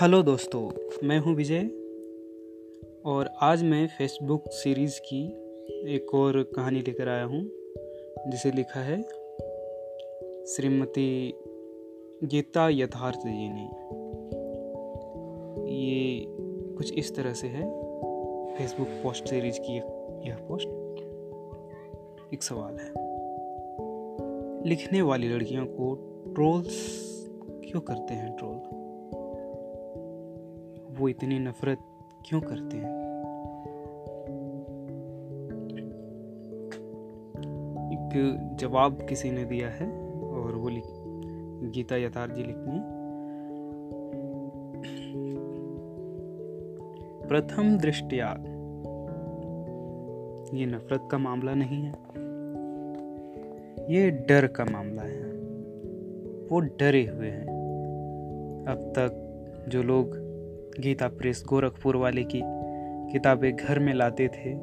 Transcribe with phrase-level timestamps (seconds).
[0.00, 0.60] Hello दोस्तों,
[1.08, 1.60] मैं हूँ विजय
[3.04, 5.26] और आज मैं फेसबुक सीरीज़ की
[5.94, 7.42] एक और कहानी लेकर आया हूँ,
[8.28, 9.02] जिसे लिखा है
[10.46, 11.34] श्रीमती
[12.24, 13.64] गीता यथार्थ जी ने।
[15.74, 16.24] ये
[16.76, 17.62] कुछ इस तरह से है,
[18.56, 19.76] फेसबुक पोस्ट सीरीज़ की
[20.28, 20.68] यह पोस्ट।
[22.34, 22.90] एक सवाल है,
[24.68, 25.94] लिखने वाली लड़कियों को
[26.34, 26.84] ट्रोल्स
[27.64, 28.79] क्यों करते हैं, ट्रोल?
[31.00, 31.78] वो इतनी नफरत
[32.26, 33.10] क्यों करते हैं?
[37.92, 40.84] एक जवाब किसी ने दिया है और वो लिख,
[41.72, 43.00] गीता यथार्थ जी लिखती
[47.28, 48.26] प्रथम दृष्टिया।
[50.54, 51.92] ये नफरत का मामला नहीं है।
[53.94, 55.24] ये डर का मामला है।
[56.46, 57.46] वो डरे हुए हैं।
[58.68, 59.26] अब तक
[59.68, 60.29] जो लोग
[60.78, 62.42] गीता प्रेस गोरखपुर वाले की
[63.12, 64.54] किताबें घर में लाते थे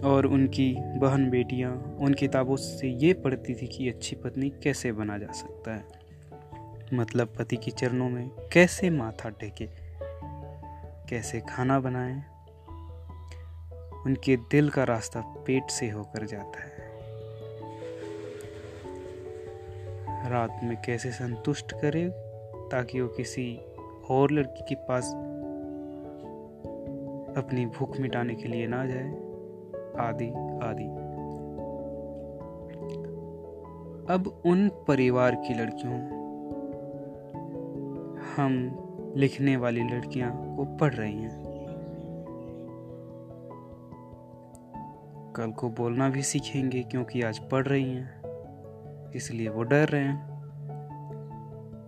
[0.00, 5.18] और उनकी बहन बेटियाँ उन किताबों से ये पढ़ती थी कि अच्छी पत्नी कैसे बना
[5.18, 5.84] जा सकता है।
[6.94, 9.68] मतलब पति के चरणों में कैसे माथा टेके,
[11.08, 12.22] कैसे खाना बनाए,
[14.06, 16.82] उनके दिल का रास्ता पेट से होकर जाता है।
[20.30, 22.08] रात में कैसे संतुष्ट करे
[22.72, 23.60] ताकि वो किसी
[24.12, 25.12] और लड़की के पास
[27.36, 29.10] अपनी भूख मिटाने के लिए ना जाए।
[30.00, 30.28] आदि
[30.62, 30.86] आदि।
[34.12, 35.94] अब उन परिवार की लड़कियों,
[38.36, 41.40] हम लिखने वाली लड़कियाँ को पढ़ रही हैं।
[45.36, 50.31] कल को बोलना भी सीखेंगे क्योंकि आज पढ़ रही हैं, इसलिए वो डर रहे हैं।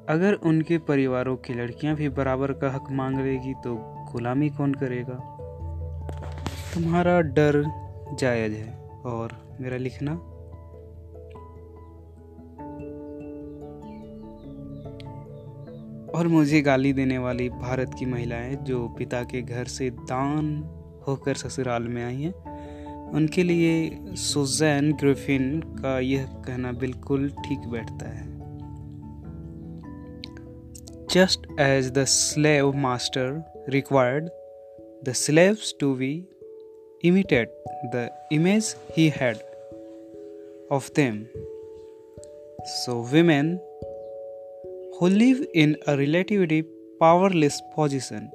[0.08, 3.74] अगर उनके परिवारों की लड़कियाँ भी बराबर का हक मांग लेगी तो
[4.12, 5.14] गुलामी कौन करेगा?
[6.74, 7.64] तुम्हारा डर
[8.18, 10.12] जायज़ है, और मेरा लिखना?
[16.18, 20.64] और मुझे गाली देने वाली भारत की महिलाएँ जो पिता के घर से दान
[21.06, 22.34] होकर ससुराल में आई हैं,
[23.10, 28.33] उनके लिए सुजैन ग्रिफिन का यह कहना बिल्कुल ठीक बैठता है।
[31.14, 33.26] Just as the slave master
[33.74, 34.30] required
[35.08, 36.12] the slaves to be
[37.10, 37.50] imitate
[37.92, 38.04] the
[38.36, 39.42] image he had
[40.70, 41.28] of them.
[42.84, 43.60] So women
[44.98, 46.64] who live in a relatively
[46.98, 48.30] powerless position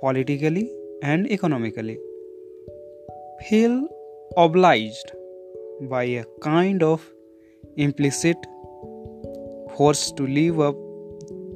[0.00, 0.66] politically
[1.02, 1.98] and economically
[3.48, 3.86] feel
[4.36, 5.12] obliged
[5.82, 7.08] by a kind of
[7.76, 8.36] implicit
[9.76, 10.87] force to live up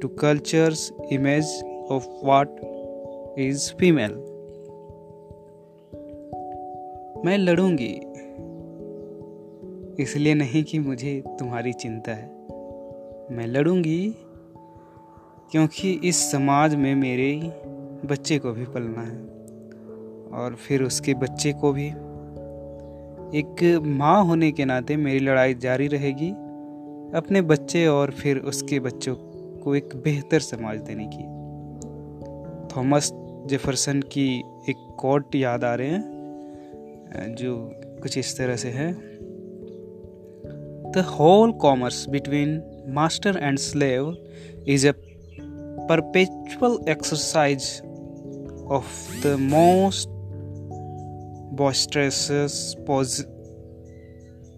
[0.03, 1.49] to culture's, image
[1.89, 2.49] of what
[3.37, 4.15] is female.
[7.25, 7.93] मैं लड़ूँगी,
[10.03, 12.25] इसलिए नहीं कि मुझे तुम्हारी चिंता है
[13.31, 14.15] मैं लड़ूँगी,
[15.51, 17.31] क्योंकि इस समाज में मेरे
[18.05, 19.17] बच्चे को भी पलना है,
[20.39, 21.87] और फिर उसके बच्चे को भी
[23.39, 26.31] एक माँ होने के नाते मेरी लड़ाई जारी रहेगी,
[27.17, 29.15] अपने बच्चे और फिर उसके बच्चों
[29.63, 31.23] को एक बेहतर समाज देने की।
[32.75, 33.11] थॉमस
[33.49, 34.27] जेफरसन की
[34.69, 38.93] एक कोट याद आ रहे हैं जो कुछ इस तरह से है।
[40.91, 44.17] The whole commerce between master and slave
[44.67, 44.93] is a
[45.89, 47.65] perpetual exercise
[48.75, 48.85] of
[49.23, 50.07] the most
[51.61, 52.19] boisterous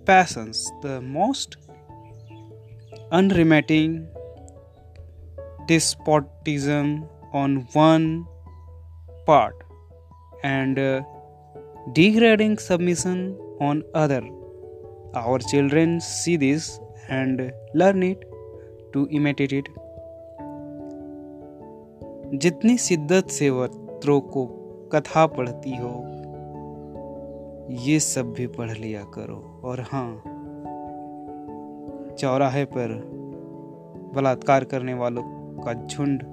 [0.09, 1.57] passions, the most
[3.11, 3.95] unremitting
[5.67, 8.25] despotism on one
[9.25, 9.55] part
[10.43, 11.01] and uh,
[11.93, 14.21] degrading submission on other
[15.15, 16.79] our children see this
[17.09, 18.23] and learn it
[18.93, 19.69] to imitate it
[22.43, 24.45] जितनी शिद्दत से वस्त्रों को
[24.93, 25.91] कथा पढ़ती हो
[27.85, 30.09] ये सब भी पढ़ लिया करो और हाँ
[32.19, 32.93] चौराहे पर
[34.15, 35.23] बलात्कार करने वालों
[35.63, 36.23] का झुंड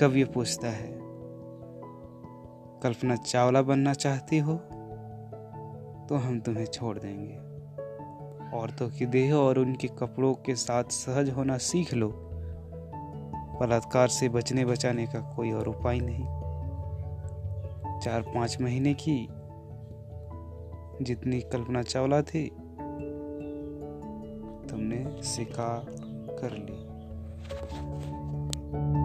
[0.00, 0.98] कव्य पूछता है?
[2.82, 4.54] कल्पना चावला बनना चाहती हो
[6.08, 7.36] तो हम तुम्हें छोड़ देंगे।
[8.58, 12.08] औरतों की देह और उनके कपड़ों के साथ सहज होना सीख लो।
[13.60, 16.24] बलात्कार से बचने बचाने का कोई और उपाय नहीं।
[18.00, 19.28] चार पाँच महीने की
[21.04, 22.46] जितनी कल्पना चावला थी,
[24.70, 25.86] तुमने शिकार
[26.40, 26.89] कर ली।
[28.74, 28.99] है